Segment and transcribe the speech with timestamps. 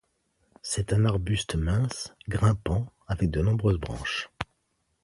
[0.63, 4.31] C'est un arbuste mince, grimpant, avec de nombreuses branches.